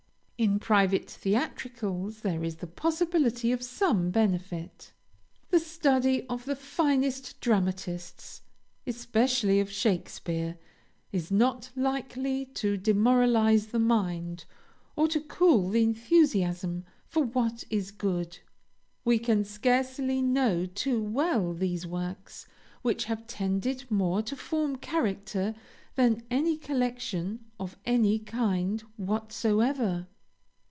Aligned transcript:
In 0.37 0.57
private 0.57 1.07
theatricals 1.07 2.21
there 2.21 2.43
is 2.43 2.55
the 2.55 2.65
possibility 2.65 3.51
of 3.51 3.61
some 3.61 4.09
benefit. 4.09 4.91
The 5.51 5.59
study 5.59 6.25
of 6.29 6.45
the 6.45 6.55
finest 6.55 7.39
dramatists, 7.41 8.41
especially 8.87 9.59
of 9.59 9.69
Shakespeare, 9.69 10.57
is 11.11 11.29
not 11.29 11.69
likely 11.75 12.45
to 12.57 12.75
demoralize 12.75 13.67
the 13.67 13.77
mind, 13.77 14.45
or 14.95 15.07
to 15.09 15.21
cool 15.21 15.69
the 15.69 15.83
enthusiasm 15.83 16.85
for 17.05 17.23
what 17.23 17.63
is 17.69 17.91
good. 17.91 18.39
We 19.05 19.19
can 19.19 19.43
scarcely 19.43 20.23
know 20.23 20.65
too 20.65 20.99
well 21.03 21.53
those 21.53 21.85
works 21.85 22.47
which 22.81 23.05
have 23.05 23.27
tended 23.27 23.85
more 23.91 24.23
to 24.23 24.35
form 24.35 24.77
character 24.77 25.53
than 25.93 26.23
any 26.31 26.57
collection 26.57 27.45
of 27.59 27.77
any 27.85 28.17
kind 28.17 28.81
whatsoever. 28.97 30.07